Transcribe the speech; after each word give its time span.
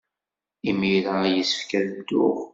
Imir-a 0.69 1.17
yessefk 1.35 1.71
ad 1.79 1.85
dduɣ. 1.95 2.37